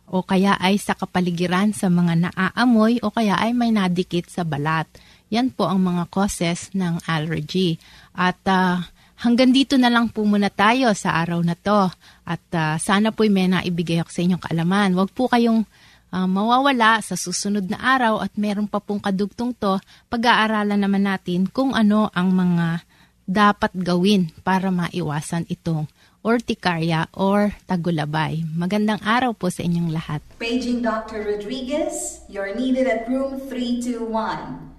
o 0.06 0.22
kaya 0.22 0.54
ay 0.62 0.78
sa 0.78 0.94
kapaligiran 0.94 1.74
sa 1.74 1.90
mga 1.90 2.30
naaamoy 2.30 3.02
o 3.02 3.10
kaya 3.10 3.34
ay 3.42 3.50
may 3.50 3.74
nadikit 3.74 4.30
sa 4.30 4.46
balat. 4.46 4.86
Yan 5.34 5.50
po 5.50 5.66
ang 5.66 5.82
mga 5.82 6.06
causes 6.12 6.68
ng 6.76 7.00
allergy. 7.08 7.80
At 8.12 8.36
uh, 8.44 8.84
hanggang 9.24 9.56
dito 9.56 9.80
na 9.80 9.88
lang 9.88 10.12
po 10.12 10.20
muna 10.28 10.52
tayo 10.52 10.92
sa 10.92 11.16
araw 11.24 11.40
na 11.40 11.56
to. 11.56 11.88
At 12.28 12.44
uh, 12.52 12.76
sana 12.76 13.08
po 13.08 13.24
may 13.24 13.48
naibigay 13.48 14.04
ako 14.04 14.10
sa 14.12 14.20
inyong 14.20 14.42
kaalaman. 14.44 14.92
Huwag 14.92 15.16
po 15.16 15.32
kayong 15.32 15.64
uh, 16.12 16.28
mawawala 16.28 17.00
sa 17.00 17.16
susunod 17.16 17.64
na 17.64 17.80
araw 17.80 18.20
at 18.20 18.36
meron 18.36 18.68
pa 18.68 18.84
pong 18.84 19.00
kadugtong 19.00 19.56
to. 19.56 19.80
Pag-aaralan 20.12 20.76
naman 20.76 21.08
natin 21.08 21.48
kung 21.48 21.72
ano 21.72 22.12
ang 22.12 22.36
mga 22.36 22.84
dapat 23.32 23.72
gawin 23.72 24.28
para 24.44 24.68
maiwasan 24.68 25.48
itong 25.48 25.88
urticaria 26.22 27.08
or 27.16 27.56
tagulabay. 27.66 28.44
Magandang 28.54 29.00
araw 29.02 29.34
po 29.34 29.50
sa 29.50 29.64
inyong 29.64 29.90
lahat. 29.90 30.20
Paging 30.38 30.84
Dr. 30.84 31.24
Rodriguez, 31.24 32.22
you're 32.28 32.54
needed 32.54 32.86
at 32.86 33.08
room 33.08 33.40
321. 33.48 34.72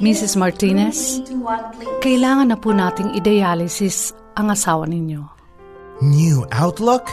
Mrs. 0.00 0.32
Martinez, 0.40 1.20
kailangan 2.00 2.48
na 2.48 2.56
po 2.56 2.72
nating 2.72 3.12
i-dialysis 3.20 4.16
ang 4.32 4.48
asawa 4.48 4.88
ninyo. 4.88 5.28
New 6.00 6.48
outlook 6.56 7.04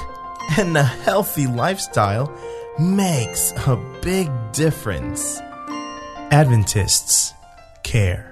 and 0.55 0.79
a 0.79 0.87
healthy 1.03 1.51
lifestyle 1.51 2.31
makes 2.79 3.51
a 3.67 3.75
big 3.99 4.31
difference. 4.55 5.43
Adventists 6.31 7.35
care. 7.83 8.31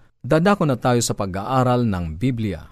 Dadako 0.21 0.69
na 0.69 0.77
tayo 0.77 1.01
sa 1.01 1.17
pag-aaral 1.17 1.89
ng 1.89 2.21
Biblia. 2.21 2.69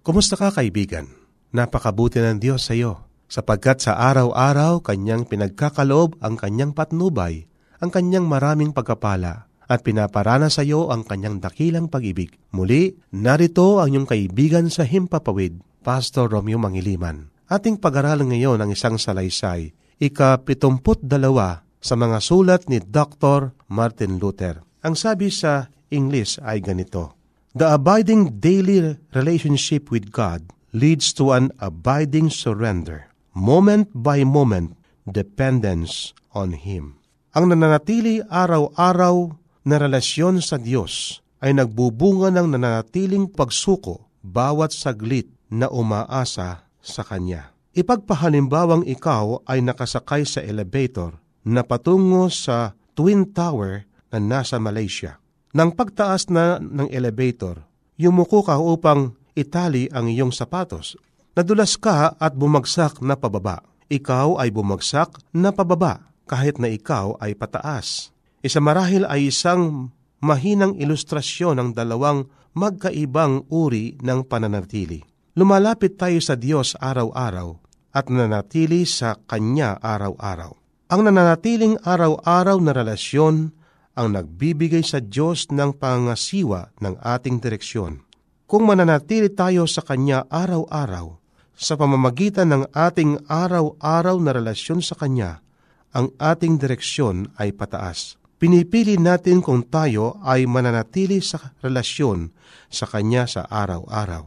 Kumusta 0.00 0.40
ka 0.40 0.48
kaibigan? 0.48 1.04
Napakabuti 1.52 2.16
ng 2.16 2.40
Diyos 2.40 2.64
sa 2.64 2.72
iyo, 2.72 3.04
sapagkat 3.28 3.84
sa 3.84 4.00
araw-araw 4.08 4.80
kanyang 4.80 5.28
pinagkakaloob 5.28 6.16
ang 6.24 6.40
kanyang 6.40 6.72
patnubay, 6.72 7.44
ang 7.84 7.92
kanyang 7.92 8.24
maraming 8.24 8.72
pagkapala, 8.72 9.52
at 9.68 9.84
pinaparana 9.84 10.48
sa 10.48 10.64
iyo 10.64 10.88
ang 10.88 11.04
kanyang 11.04 11.44
dakilang 11.44 11.92
pag-ibig. 11.92 12.32
Muli, 12.56 12.96
narito 13.12 13.76
ang 13.76 13.92
iyong 13.92 14.08
kaibigan 14.08 14.72
sa 14.72 14.88
Himpapawid, 14.88 15.60
Pastor 15.84 16.32
Romeo 16.32 16.56
Mangiliman. 16.56 17.28
Ating 17.52 17.76
pag-aralan 17.76 18.32
ngayon 18.32 18.64
ang 18.64 18.72
isang 18.72 18.96
salaysay, 18.96 19.76
ika-pitumput 20.00 21.04
dalawa 21.04 21.68
sa 21.84 22.00
mga 22.00 22.16
sulat 22.24 22.64
ni 22.72 22.80
Dr. 22.80 23.52
Martin 23.68 24.16
Luther. 24.16 24.64
Ang 24.80 24.96
sabi 24.96 25.28
sa 25.28 25.68
English 25.90 26.38
ay 26.40 26.62
ganito, 26.62 27.18
The 27.50 27.74
abiding 27.74 28.38
daily 28.38 28.94
relationship 29.10 29.90
with 29.90 30.14
God 30.14 30.46
leads 30.70 31.10
to 31.18 31.34
an 31.34 31.50
abiding 31.58 32.30
surrender, 32.30 33.10
moment 33.34 33.90
by 33.90 34.22
moment 34.22 34.78
dependence 35.02 36.14
on 36.30 36.54
Him. 36.54 37.02
Ang 37.34 37.54
nananatili 37.54 38.22
araw-araw 38.26 39.34
na 39.66 39.76
relasyon 39.78 40.42
sa 40.42 40.58
Diyos 40.58 41.22
ay 41.42 41.54
nagbubunga 41.58 42.30
ng 42.34 42.54
nananatiling 42.54 43.30
pagsuko 43.30 44.06
bawat 44.22 44.70
saglit 44.70 45.26
na 45.50 45.66
umaasa 45.66 46.70
sa 46.78 47.02
Kanya. 47.02 47.50
Ipagpahalimbawang 47.70 48.86
ikaw 48.86 49.46
ay 49.46 49.62
nakasakay 49.62 50.26
sa 50.26 50.42
elevator 50.42 51.18
na 51.46 51.62
patungo 51.62 52.26
sa 52.30 52.74
Twin 52.98 53.30
Tower 53.30 53.86
na 54.10 54.18
nasa 54.18 54.58
Malaysia. 54.58 55.22
Nang 55.50 55.74
pagtaas 55.74 56.30
na 56.30 56.62
ng 56.62 56.86
elevator, 56.94 57.66
yumuko 57.98 58.46
ka 58.46 58.54
upang 58.62 59.18
itali 59.34 59.90
ang 59.90 60.06
iyong 60.06 60.30
sapatos. 60.30 60.94
Nadulas 61.34 61.74
ka 61.74 62.14
at 62.14 62.38
bumagsak 62.38 63.02
na 63.02 63.18
pababa. 63.18 63.62
Ikaw 63.90 64.38
ay 64.38 64.54
bumagsak 64.54 65.18
na 65.34 65.50
pababa 65.50 66.14
kahit 66.30 66.62
na 66.62 66.70
ikaw 66.70 67.18
ay 67.18 67.34
pataas. 67.34 68.14
Isa 68.38 68.62
marahil 68.62 69.02
ay 69.02 69.34
isang 69.34 69.90
mahinang 70.22 70.78
ilustrasyon 70.78 71.58
ng 71.58 71.68
dalawang 71.74 72.30
magkaibang 72.54 73.50
uri 73.50 73.98
ng 73.98 74.22
pananatili. 74.30 75.02
Lumalapit 75.34 75.98
tayo 75.98 76.22
sa 76.22 76.38
Diyos 76.38 76.78
araw-araw 76.78 77.58
at 77.90 78.06
nananatili 78.06 78.86
sa 78.86 79.18
Kanya 79.26 79.82
araw-araw. 79.82 80.54
Ang 80.90 81.00
nananatiling 81.06 81.82
araw-araw 81.82 82.58
na 82.62 82.72
relasyon 82.74 83.54
ang 84.00 84.16
nagbibigay 84.16 84.80
sa 84.80 85.04
Diyos 85.04 85.52
ng 85.52 85.76
pangasiwa 85.76 86.72
ng 86.80 86.96
ating 87.04 87.36
direksyon. 87.36 88.00
Kung 88.48 88.64
mananatili 88.64 89.28
tayo 89.28 89.68
sa 89.68 89.84
Kanya 89.84 90.24
araw-araw, 90.32 91.20
sa 91.52 91.76
pamamagitan 91.76 92.48
ng 92.48 92.64
ating 92.72 93.28
araw-araw 93.28 94.16
na 94.16 94.32
relasyon 94.32 94.80
sa 94.80 94.96
Kanya, 94.96 95.44
ang 95.92 96.08
ating 96.16 96.56
direksyon 96.56 97.28
ay 97.36 97.52
pataas. 97.52 98.16
Pinipili 98.40 98.96
natin 98.96 99.44
kung 99.44 99.68
tayo 99.68 100.16
ay 100.24 100.48
mananatili 100.48 101.20
sa 101.20 101.52
relasyon 101.60 102.32
sa 102.72 102.88
Kanya 102.88 103.28
sa 103.28 103.44
araw-araw. 103.44 104.24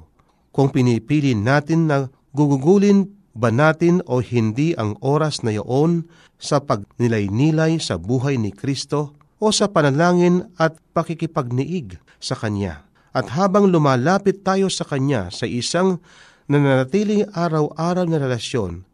Kung 0.54 0.70
pinipili 0.70 1.34
natin 1.34 1.90
na 1.90 2.14
gugugulin 2.30 3.10
ba 3.34 3.50
natin 3.50 4.06
o 4.06 4.22
hindi 4.22 4.78
ang 4.78 4.94
oras 5.02 5.42
na 5.42 5.58
iyon 5.58 6.06
sa 6.38 6.62
pagnilay-nilay 6.62 7.82
sa 7.82 7.98
buhay 7.98 8.38
ni 8.38 8.54
Kristo 8.54 9.18
o 9.44 9.52
sa 9.52 9.68
panalangin 9.68 10.48
at 10.56 10.80
pakikipagniig 10.96 12.00
sa 12.24 12.40
Kanya. 12.40 12.88
At 13.12 13.36
habang 13.36 13.68
lumalapit 13.68 14.48
tayo 14.48 14.72
sa 14.72 14.88
Kanya 14.88 15.28
sa 15.28 15.44
isang 15.44 16.00
nananatiling 16.48 17.28
araw-araw 17.36 18.08
na 18.08 18.18
relasyon, 18.24 18.88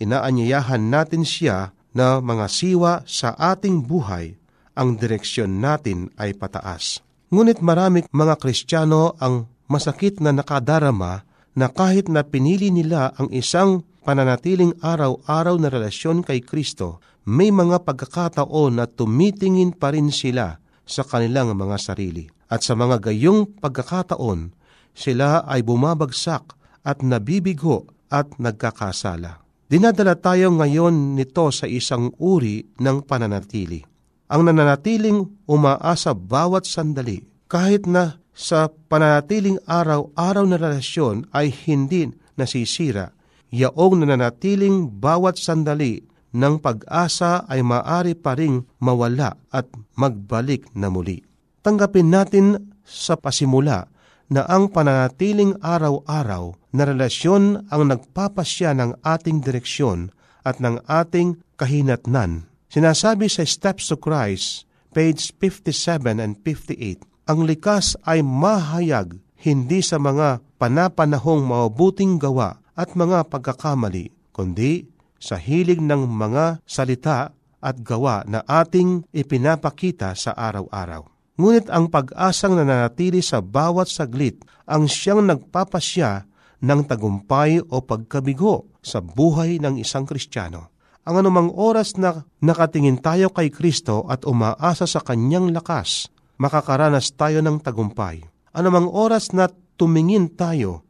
inaanyayahan 0.00 0.88
natin 0.88 1.28
siya 1.28 1.76
na 1.92 2.24
mga 2.24 2.46
siwa 2.48 3.04
sa 3.04 3.36
ating 3.36 3.84
buhay, 3.84 4.40
ang 4.72 4.96
direksyon 4.96 5.60
natin 5.60 6.08
ay 6.16 6.32
pataas. 6.32 7.04
Ngunit 7.28 7.60
marami 7.60 8.08
mga 8.08 8.40
Kristiyano 8.40 9.14
ang 9.20 9.46
masakit 9.70 10.18
na 10.18 10.32
nakadarama 10.32 11.22
na 11.54 11.66
kahit 11.68 12.08
na 12.08 12.24
pinili 12.24 12.72
nila 12.72 13.12
ang 13.20 13.28
isang 13.30 13.86
pananatiling 14.02 14.74
araw-araw 14.80 15.60
na 15.60 15.68
relasyon 15.68 16.24
kay 16.24 16.40
Kristo, 16.42 16.98
may 17.28 17.52
mga 17.52 17.84
pagkakataon 17.84 18.80
na 18.80 18.86
tumitingin 18.88 19.76
pa 19.76 19.92
rin 19.92 20.08
sila 20.08 20.60
sa 20.88 21.02
kanilang 21.04 21.52
mga 21.54 21.76
sarili. 21.76 22.26
At 22.50 22.66
sa 22.66 22.74
mga 22.74 23.10
gayong 23.10 23.62
pagkakataon, 23.62 24.50
sila 24.90 25.46
ay 25.46 25.62
bumabagsak 25.62 26.58
at 26.82 27.04
nabibigo 27.06 27.86
at 28.10 28.34
nagkakasala. 28.42 29.38
Dinadala 29.70 30.18
tayo 30.18 30.50
ngayon 30.50 31.14
nito 31.14 31.46
sa 31.54 31.70
isang 31.70 32.10
uri 32.18 32.66
ng 32.82 33.06
pananatili. 33.06 33.86
Ang 34.26 34.50
nananatiling 34.50 35.46
umaasa 35.46 36.10
bawat 36.10 36.66
sandali, 36.66 37.22
kahit 37.46 37.86
na 37.86 38.18
sa 38.34 38.66
pananatiling 38.66 39.62
araw-araw 39.70 40.42
na 40.46 40.58
relasyon 40.58 41.30
ay 41.30 41.54
hindi 41.54 42.10
nasisira, 42.34 43.14
yaong 43.54 44.02
nananatiling 44.02 44.90
bawat 44.90 45.38
sandali 45.38 46.09
ng 46.30 46.62
pag-asa 46.62 47.46
ay 47.50 47.62
maari 47.62 48.14
pa 48.14 48.38
ring 48.38 48.62
mawala 48.78 49.34
at 49.50 49.66
magbalik 49.98 50.70
na 50.74 50.88
muli. 50.90 51.22
Tanggapin 51.60 52.08
natin 52.08 52.74
sa 52.86 53.18
pasimula 53.18 53.90
na 54.30 54.46
ang 54.46 54.70
pananatiling 54.70 55.58
araw-araw 55.58 56.54
na 56.70 56.82
relasyon 56.86 57.66
ang 57.68 57.82
nagpapasya 57.90 58.78
ng 58.78 58.90
ating 59.02 59.42
direksyon 59.42 60.14
at 60.46 60.62
ng 60.62 60.78
ating 60.86 61.42
kahinatnan. 61.58 62.46
Sinasabi 62.70 63.26
sa 63.26 63.42
Steps 63.42 63.90
to 63.90 63.98
Christ, 63.98 64.70
page 64.94 65.34
57 65.42 66.22
and 66.22 66.38
58, 66.46 67.02
ang 67.26 67.42
likas 67.42 67.98
ay 68.06 68.22
mahayag 68.22 69.18
hindi 69.42 69.82
sa 69.82 69.98
mga 69.98 70.38
panapanahong 70.62 71.42
mabuting 71.42 72.22
gawa 72.22 72.62
at 72.78 72.94
mga 72.94 73.26
pagkakamali, 73.26 74.14
kundi 74.30 74.86
sa 75.20 75.36
hilig 75.36 75.78
ng 75.78 76.08
mga 76.08 76.64
salita 76.64 77.30
at 77.60 77.76
gawa 77.84 78.24
na 78.24 78.40
ating 78.48 79.04
ipinapakita 79.12 80.16
sa 80.16 80.32
araw-araw. 80.32 81.04
Ngunit 81.36 81.68
ang 81.68 81.92
pag-asang 81.92 82.56
nananatili 82.56 83.20
sa 83.20 83.44
bawat 83.44 83.88
saglit 83.88 84.40
ang 84.64 84.88
siyang 84.88 85.24
nagpapasya 85.28 86.24
ng 86.60 86.80
tagumpay 86.84 87.60
o 87.60 87.80
pagkabigo 87.80 88.68
sa 88.80 89.00
buhay 89.00 89.60
ng 89.60 89.80
isang 89.80 90.04
Kristiyano. 90.04 90.72
Ang 91.08 91.24
anumang 91.24 91.48
oras 91.56 91.96
na 91.96 92.28
nakatingin 92.44 93.00
tayo 93.00 93.32
kay 93.32 93.48
Kristo 93.48 94.04
at 94.04 94.28
umaasa 94.28 94.84
sa 94.84 95.00
Kanyang 95.00 95.48
lakas, 95.56 96.12
makakaranas 96.36 97.16
tayo 97.16 97.40
ng 97.40 97.56
tagumpay. 97.64 98.20
Anumang 98.52 98.88
oras 98.92 99.32
na 99.32 99.48
tumingin 99.80 100.28
tayo 100.36 100.84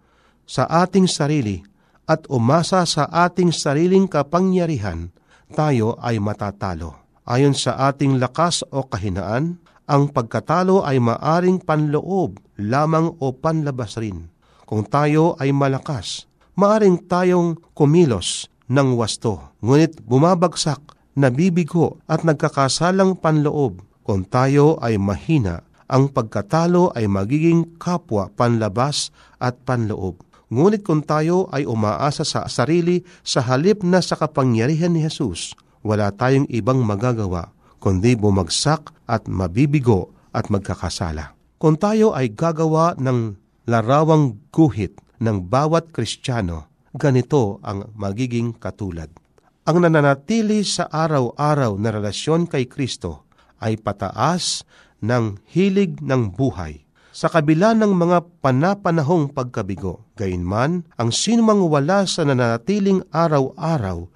sa 0.51 0.67
ating 0.67 1.07
sarili 1.07 1.63
at 2.11 2.27
umasa 2.27 2.83
sa 2.91 3.07
ating 3.07 3.55
sariling 3.55 4.11
kapangyarihan, 4.11 5.15
tayo 5.55 5.95
ay 6.03 6.19
matatalo. 6.19 6.99
Ayon 7.23 7.55
sa 7.55 7.79
ating 7.87 8.19
lakas 8.19 8.67
o 8.75 8.83
kahinaan, 8.91 9.63
ang 9.87 10.11
pagkatalo 10.11 10.83
ay 10.83 10.99
maaring 10.99 11.63
panloob 11.63 12.43
lamang 12.59 13.15
o 13.23 13.31
panlabas 13.31 13.95
rin. 14.03 14.27
Kung 14.67 14.83
tayo 14.87 15.39
ay 15.39 15.55
malakas, 15.55 16.27
maaring 16.59 17.07
tayong 17.07 17.59
kumilos 17.79 18.51
ng 18.67 18.99
wasto, 18.99 19.55
ngunit 19.63 20.03
bumabagsak, 20.03 20.83
nabibigo 21.15 22.03
at 22.11 22.27
nagkakasalang 22.27 23.19
panloob. 23.19 23.87
Kung 24.03 24.27
tayo 24.27 24.79
ay 24.83 24.99
mahina, 24.99 25.63
ang 25.91 26.11
pagkatalo 26.11 26.95
ay 26.95 27.07
magiging 27.11 27.79
kapwa 27.79 28.31
panlabas 28.31 29.11
at 29.43 29.59
panloob. 29.63 30.30
Ngunit 30.51 30.83
kung 30.83 31.07
tayo 31.07 31.47
ay 31.55 31.63
umaasa 31.63 32.27
sa 32.27 32.51
sarili 32.51 33.07
sa 33.23 33.39
halip 33.47 33.87
na 33.87 34.03
sa 34.03 34.19
kapangyarihan 34.19 34.91
ni 34.91 35.07
Jesus, 35.07 35.55
wala 35.87 36.11
tayong 36.11 36.51
ibang 36.51 36.83
magagawa 36.83 37.55
kundi 37.81 38.19
bumagsak 38.19 38.93
at 39.09 39.25
mabibigo 39.31 40.13
at 40.37 40.53
magkakasala. 40.53 41.33
Kung 41.57 41.81
tayo 41.81 42.13
ay 42.13 42.35
gagawa 42.35 42.95
ng 43.01 43.35
larawang 43.71 44.37
guhit 44.53 45.01
ng 45.23 45.49
bawat 45.49 45.95
Kristiyano, 45.95 46.69
ganito 46.93 47.59
ang 47.65 47.89
magiging 47.97 48.57
katulad. 48.57 49.09
Ang 49.69 49.85
nananatili 49.85 50.65
sa 50.65 50.89
araw-araw 50.89 51.77
na 51.79 51.95
relasyon 51.95 52.49
kay 52.49 52.67
Kristo 52.67 53.29
ay 53.61 53.77
pataas 53.77 54.65
ng 55.05 55.41
hilig 55.53 56.01
ng 56.01 56.33
buhay. 56.33 56.81
Sa 57.11 57.27
kabila 57.27 57.75
ng 57.75 57.91
mga 57.91 58.23
panapanahong 58.39 59.35
pagkabigo, 59.35 60.07
gayunman, 60.15 60.87
ang 60.95 61.11
sinumang 61.11 61.67
wala 61.67 62.07
sa 62.07 62.23
nananatiling 62.23 63.03
araw-araw 63.11 64.07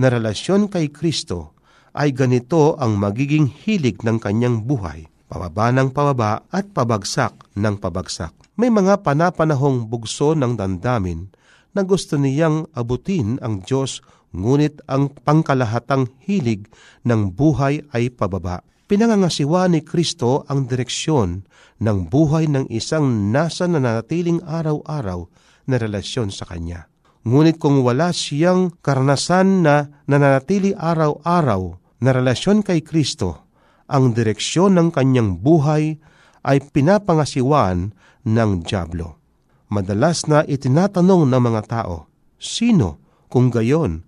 na 0.00 0.06
relasyon 0.08 0.72
kay 0.72 0.88
Kristo 0.88 1.52
ay 1.92 2.16
ganito 2.16 2.72
ang 2.80 2.96
magiging 2.96 3.52
hilig 3.52 4.00
ng 4.00 4.16
kanyang 4.16 4.64
buhay 4.64 5.04
pababa 5.28 5.68
ng 5.68 5.92
pababa 5.92 6.40
at 6.48 6.72
pabagsak 6.72 7.36
ng 7.52 7.76
pabagsak. 7.76 8.32
May 8.56 8.72
mga 8.72 9.04
panapanahong 9.04 9.86
bugso 9.86 10.32
ng 10.32 10.56
dandamin 10.56 11.28
na 11.76 11.84
gusto 11.84 12.16
niyang 12.16 12.64
abutin 12.72 13.36
ang 13.44 13.60
Diyos 13.60 14.00
ngunit 14.32 14.80
ang 14.88 15.12
pangkalahatang 15.12 16.08
hilig 16.24 16.64
ng 17.04 17.28
buhay 17.36 17.84
ay 17.92 18.08
pababa. 18.08 18.64
Pinangangasiwa 18.88 19.68
ni 19.68 19.84
Kristo 19.84 20.48
ang 20.48 20.64
direksyon 20.64 21.44
ng 21.84 21.98
buhay 22.08 22.48
ng 22.48 22.72
isang 22.72 23.28
nasa 23.28 23.68
nanatiling 23.68 24.40
araw-araw 24.48 25.28
na 25.68 25.76
relasyon 25.76 26.32
sa 26.32 26.48
Kanya. 26.48 26.88
Ngunit 27.28 27.60
kung 27.60 27.84
wala 27.84 28.16
siyang 28.16 28.72
karanasan 28.80 29.60
na 29.60 29.92
nananatili 30.08 30.72
araw-araw 30.72 31.76
na 32.00 32.10
relasyon 32.16 32.64
kay 32.64 32.80
Kristo, 32.80 33.44
ang 33.92 34.16
direksyon 34.16 34.80
ng 34.80 34.88
kanyang 34.88 35.36
buhay 35.36 36.00
ay 36.48 36.64
pinapangasiwaan 36.72 37.92
ng 38.24 38.50
Diablo. 38.64 39.20
Madalas 39.68 40.24
na 40.32 40.48
itinatanong 40.48 41.28
ng 41.28 41.42
mga 41.44 41.62
tao, 41.68 42.08
sino 42.40 43.04
kung 43.28 43.52
gayon 43.52 44.00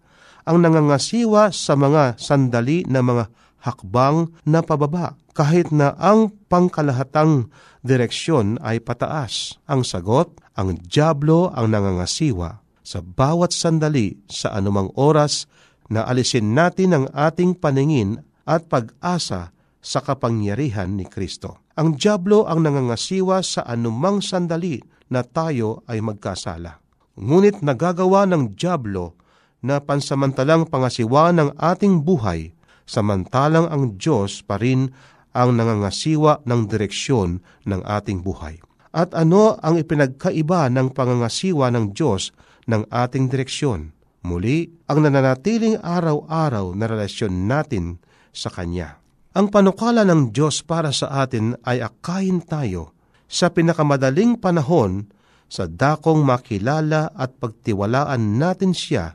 ang 0.49 0.64
nangangasiwa 0.64 1.53
sa 1.53 1.77
mga 1.77 2.16
sandali 2.16 2.88
na 2.88 3.05
mga 3.05 3.29
hakbang 3.61 4.33
na 4.49 4.64
pababa 4.64 5.16
kahit 5.37 5.70
na 5.70 5.94
ang 5.96 6.33
pangkalahatang 6.51 7.49
direksyon 7.81 8.61
ay 8.61 8.83
pataas. 8.83 9.57
Ang 9.70 9.87
sagot, 9.87 10.37
ang 10.59 10.77
Diablo 10.77 11.49
ang 11.55 11.73
nangangasiwa 11.73 12.61
sa 12.85 12.99
bawat 13.01 13.55
sandali 13.55 14.18
sa 14.27 14.53
anumang 14.53 14.90
oras 14.99 15.46
na 15.88 16.05
alisin 16.05 16.53
natin 16.53 16.92
ang 16.92 17.07
ating 17.14 17.57
paningin 17.57 18.20
at 18.44 18.66
pag-asa 18.66 19.55
sa 19.81 19.99
kapangyarihan 20.05 20.92
ni 20.92 21.09
Kristo. 21.09 21.64
Ang 21.81 21.96
Diablo 21.96 22.44
ang 22.44 22.66
nangangasiwa 22.66 23.40
sa 23.40 23.64
anumang 23.64 24.20
sandali 24.20 24.83
na 25.09 25.25
tayo 25.25 25.81
ay 25.88 26.05
magkasala. 26.05 26.79
Ngunit 27.16 27.64
nagagawa 27.64 28.29
ng 28.29 28.55
Diablo 28.55 29.16
na 29.61 29.81
pansamantalang 29.81 30.68
pangasiwa 30.68 31.33
ng 31.37 31.57
ating 31.57 32.01
buhay, 32.01 32.53
samantalang 32.90 33.70
ang 33.70 33.94
Diyos 33.94 34.42
pa 34.42 34.59
rin 34.59 34.90
ang 35.31 35.55
nangangasiwa 35.55 36.42
ng 36.42 36.61
direksyon 36.66 37.38
ng 37.70 37.81
ating 37.87 38.26
buhay. 38.26 38.59
At 38.90 39.14
ano 39.14 39.55
ang 39.62 39.79
ipinagkaiba 39.79 40.66
ng 40.74 40.90
pangangasiwa 40.90 41.70
ng 41.70 41.94
Diyos 41.94 42.35
ng 42.66 42.90
ating 42.90 43.31
direksyon? 43.31 43.94
Muli, 44.26 44.66
ang 44.90 45.07
nananatiling 45.07 45.79
araw-araw 45.79 46.74
na 46.74 46.90
relasyon 46.90 47.46
natin 47.46 48.03
sa 48.35 48.50
Kanya. 48.50 48.98
Ang 49.38 49.55
panukala 49.55 50.03
ng 50.03 50.35
Diyos 50.35 50.66
para 50.66 50.90
sa 50.90 51.22
atin 51.22 51.55
ay 51.62 51.79
akayin 51.87 52.42
tayo 52.42 52.90
sa 53.31 53.55
pinakamadaling 53.55 54.42
panahon 54.42 55.07
sa 55.46 55.70
dakong 55.70 56.26
makilala 56.26 57.14
at 57.14 57.38
pagtiwalaan 57.38 58.42
natin 58.42 58.74
siya 58.74 59.14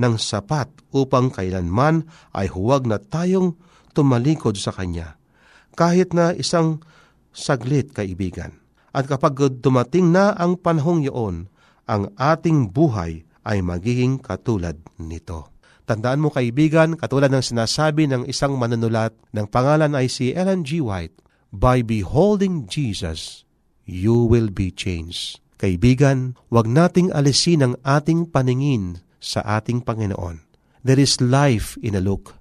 ng 0.00 0.16
sapat 0.16 0.72
upang 0.90 1.28
kailanman 1.28 2.08
ay 2.32 2.48
huwag 2.48 2.88
na 2.88 2.96
tayong 2.96 3.60
tumalikod 3.92 4.56
sa 4.56 4.72
Kanya. 4.72 5.20
Kahit 5.76 6.16
na 6.16 6.32
isang 6.32 6.80
saglit 7.30 7.92
kaibigan. 7.92 8.58
At 8.90 9.06
kapag 9.06 9.38
dumating 9.62 10.10
na 10.10 10.34
ang 10.34 10.58
panahong 10.58 11.06
iyon, 11.06 11.46
ang 11.86 12.10
ating 12.18 12.74
buhay 12.74 13.22
ay 13.46 13.62
magiging 13.62 14.18
katulad 14.18 14.80
nito. 14.98 15.54
Tandaan 15.86 16.22
mo 16.22 16.30
kaibigan, 16.30 16.94
katulad 16.94 17.30
ng 17.34 17.42
sinasabi 17.42 18.06
ng 18.06 18.22
isang 18.30 18.54
manunulat 18.54 19.14
ng 19.34 19.46
pangalan 19.50 19.94
ay 19.94 20.06
si 20.06 20.30
Ellen 20.34 20.62
G. 20.62 20.78
White, 20.82 21.18
By 21.50 21.82
beholding 21.82 22.70
Jesus, 22.70 23.42
you 23.82 24.14
will 24.14 24.54
be 24.54 24.70
changed. 24.70 25.42
Kaibigan, 25.58 26.38
wag 26.46 26.70
nating 26.70 27.10
alisin 27.10 27.66
ang 27.66 27.74
ating 27.82 28.30
paningin 28.30 29.02
sa 29.20 29.44
ating 29.60 29.84
Panginoon. 29.84 30.42
There 30.80 30.98
is 30.98 31.20
life 31.20 31.76
in 31.84 31.94
a 31.94 32.02
look. 32.02 32.34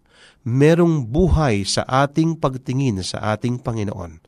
Merong 0.48 1.12
buhay 1.12 1.68
sa 1.68 1.84
ating 1.84 2.40
pagtingin 2.40 3.04
sa 3.04 3.36
ating 3.36 3.60
Panginoon. 3.60 4.24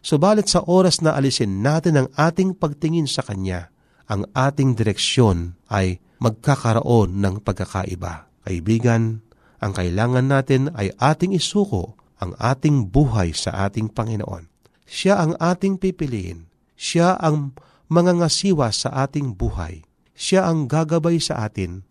Subalit 0.00 0.48
sa 0.48 0.64
oras 0.64 1.04
na 1.04 1.12
alisin 1.12 1.60
natin 1.60 2.00
ang 2.00 2.08
ating 2.16 2.56
pagtingin 2.56 3.04
sa 3.04 3.20
Kanya, 3.20 3.68
ang 4.08 4.24
ating 4.32 4.72
direksyon 4.72 5.60
ay 5.68 6.00
magkakaroon 6.18 7.20
ng 7.20 7.44
pagkakaiba. 7.44 8.32
Kaibigan, 8.48 9.20
ang 9.60 9.72
kailangan 9.76 10.24
natin 10.24 10.72
ay 10.72 10.88
ating 10.96 11.36
isuko 11.36 12.00
ang 12.20 12.36
ating 12.36 12.88
buhay 12.88 13.32
sa 13.36 13.68
ating 13.68 13.92
Panginoon. 13.92 14.48
Siya 14.84 15.20
ang 15.20 15.36
ating 15.40 15.80
pipiliin. 15.80 16.48
Siya 16.76 17.16
ang 17.16 17.56
mangangasiwa 17.92 18.72
sa 18.72 18.92
ating 19.04 19.36
buhay. 19.36 19.84
Siya 20.16 20.48
ang 20.48 20.68
gagabay 20.68 21.16
sa 21.16 21.44
atin. 21.44 21.84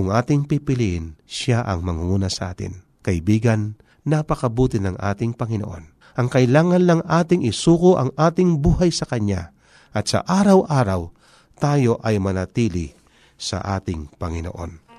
Kung 0.00 0.08
ating 0.08 0.48
pipiliin, 0.48 1.20
siya 1.28 1.60
ang 1.60 1.84
mangunguna 1.84 2.32
sa 2.32 2.56
atin. 2.56 2.80
Kaibigan, 3.04 3.76
napakabuti 4.08 4.80
ng 4.80 4.96
ating 4.96 5.36
Panginoon. 5.36 6.16
Ang 6.16 6.28
kailangan 6.32 6.80
lang 6.88 7.00
ating 7.04 7.44
isuko 7.44 8.00
ang 8.00 8.08
ating 8.16 8.64
buhay 8.64 8.88
sa 8.88 9.04
Kanya 9.04 9.52
at 9.92 10.08
sa 10.08 10.24
araw-araw 10.24 11.12
tayo 11.60 12.00
ay 12.00 12.16
manatili 12.16 12.96
sa 13.36 13.60
ating 13.60 14.16
Panginoon 14.16 14.90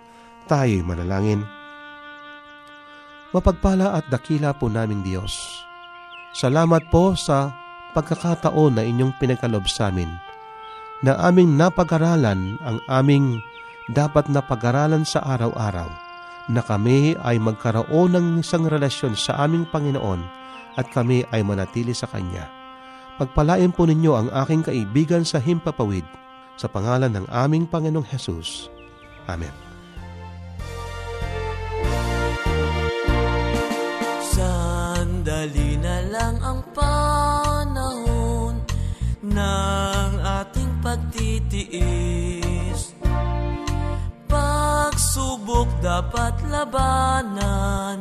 tayo'y 0.52 0.84
manalangin. 0.84 1.48
Mapagpala 3.32 3.96
at 3.96 4.06
dakila 4.12 4.52
po 4.52 4.68
naming 4.68 5.00
Diyos. 5.08 5.32
Salamat 6.36 6.92
po 6.92 7.16
sa 7.16 7.56
pagkakataon 7.96 8.76
na 8.76 8.84
inyong 8.84 9.16
pinagkalob 9.16 9.64
sa 9.72 9.88
amin 9.88 10.12
na 11.02 11.16
aming 11.24 11.56
napag-aralan 11.56 12.60
ang 12.62 12.78
aming 12.92 13.40
dapat 13.92 14.32
na 14.32 14.40
pag-aralan 14.40 15.04
sa 15.04 15.20
araw-araw 15.24 15.88
na 16.52 16.64
kami 16.64 17.16
ay 17.22 17.38
magkaroon 17.38 18.16
ng 18.16 18.28
isang 18.42 18.66
relasyon 18.66 19.14
sa 19.16 19.40
aming 19.44 19.68
Panginoon 19.68 20.24
at 20.80 20.88
kami 20.96 21.28
ay 21.36 21.44
manatili 21.44 21.92
sa 21.92 22.08
Kanya. 22.08 22.48
Pagpalain 23.20 23.76
po 23.76 23.86
ninyo 23.86 24.12
ang 24.16 24.28
aking 24.32 24.66
kaibigan 24.66 25.28
sa 25.28 25.38
Himpapawid 25.38 26.08
sa 26.56 26.72
pangalan 26.72 27.12
ng 27.12 27.28
aming 27.30 27.68
Panginoong 27.68 28.08
Hesus. 28.08 28.72
Amen. 29.28 29.54
Sandali 34.32 35.78
na 35.78 35.96
lang 36.10 36.36
ang 36.40 36.60
panahon 36.72 38.56
ng 39.22 40.12
ating 40.24 40.72
pagtitiis. 40.82 42.21
Pagsubok 45.12 45.68
dapat 45.84 46.40
labanan 46.48 48.00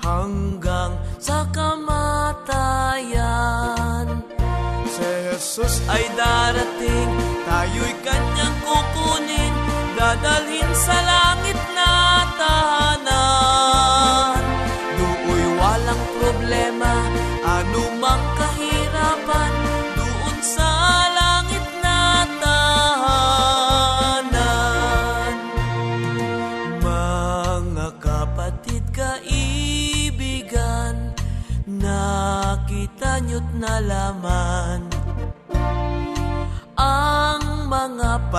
hanggang 0.00 0.96
sa 1.20 1.44
kamatayan. 1.52 2.24
Si 4.88 5.04
Jesus 5.28 5.84
ay 5.92 6.08
darating, 6.16 7.12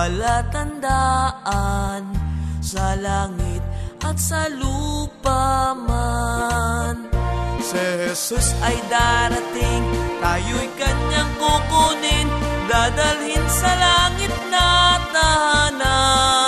palatandaan 0.00 2.08
sa 2.64 2.96
langit 2.96 3.60
at 4.00 4.16
sa 4.16 4.48
lupa 4.48 5.76
man 5.76 7.12
Si 7.60 7.76
Jesus 7.76 8.56
ay 8.64 8.80
darating, 8.88 9.84
tayo'y 10.24 10.72
kanyang 10.80 11.28
kukunin, 11.36 12.24
dadalhin 12.66 13.46
sa 13.46 13.70
langit 13.76 14.32
na 14.48 14.96
tahanan. 15.12 16.39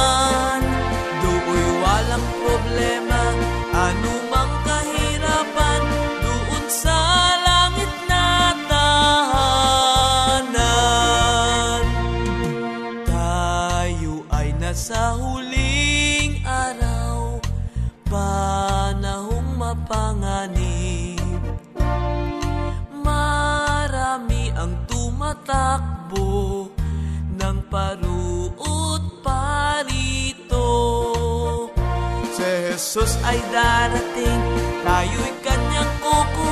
Si 32.92 33.00
Jesus 33.00 33.16
ay 33.24 33.40
darating, 33.48 34.40
tayo'y 34.84 35.32
kanyang 35.40 35.92
kukunin, 36.04 36.51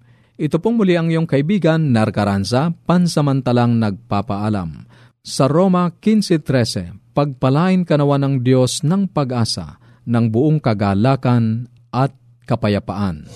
ito 0.41 0.57
pong 0.57 0.81
muli 0.81 0.97
ang 0.97 1.13
iyong 1.13 1.29
kaibigan, 1.29 1.93
Narcaranza, 1.93 2.73
pansamantalang 2.89 3.77
nagpapaalam. 3.77 4.89
Sa 5.21 5.45
Roma 5.45 5.93
15.13, 5.93 7.13
pagpalain 7.13 7.85
kanawa 7.85 8.17
ng 8.17 8.41
Diyos 8.41 8.81
ng 8.81 9.05
pag-asa, 9.05 9.77
ng 10.09 10.33
buong 10.33 10.57
kagalakan 10.57 11.69
at 11.93 12.17
kapayapaan. 12.49 13.29